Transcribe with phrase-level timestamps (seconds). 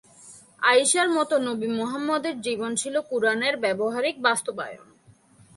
[0.61, 4.87] আয়িশার মতে নবী মুহাম্মদের জীবন ছিল কুরআনের ব্যবহারিক বাস্তবায়ন।